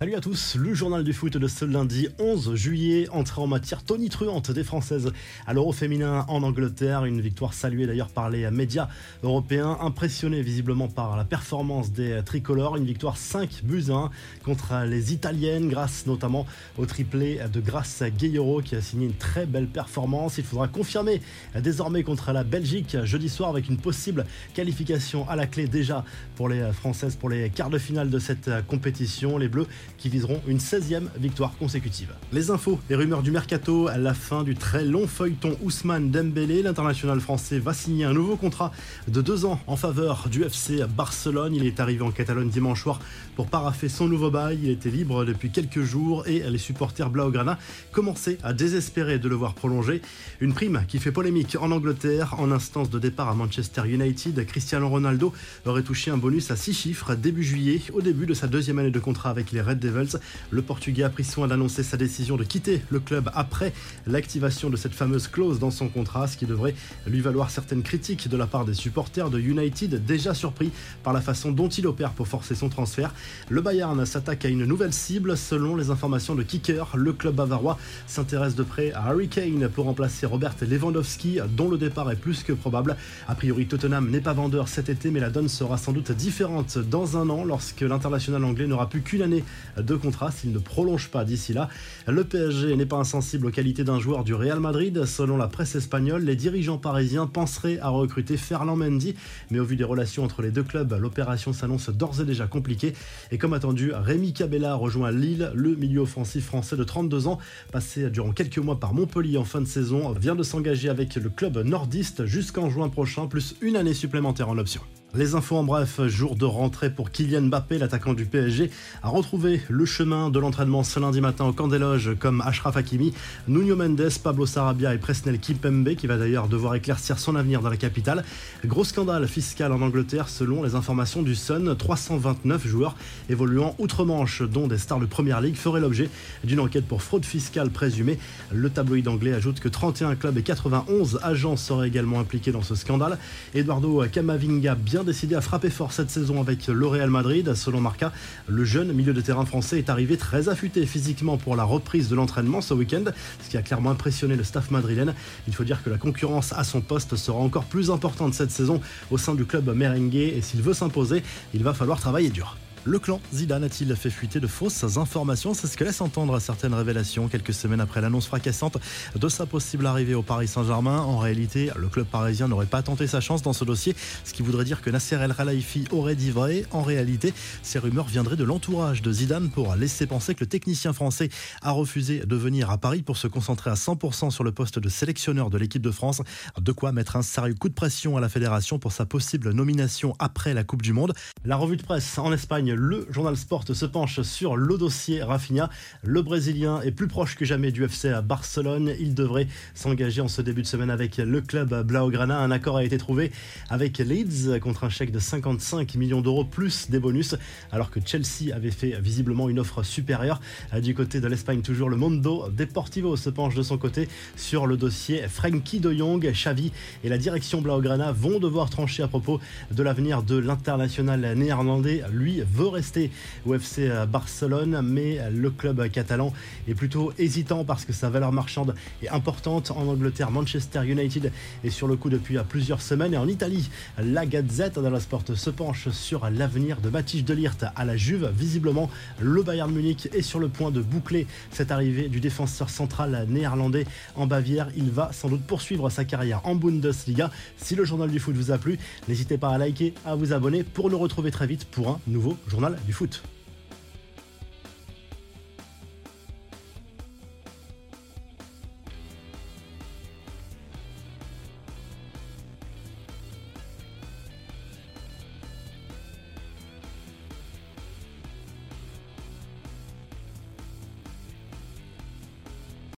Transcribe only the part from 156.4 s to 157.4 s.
à son poste sera